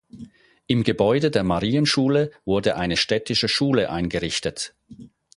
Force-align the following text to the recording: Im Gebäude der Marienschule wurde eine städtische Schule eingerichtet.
Im 0.65 0.83
Gebäude 0.83 1.29
der 1.29 1.43
Marienschule 1.43 2.31
wurde 2.43 2.75
eine 2.75 2.97
städtische 2.97 3.47
Schule 3.47 3.91
eingerichtet. 3.91 4.73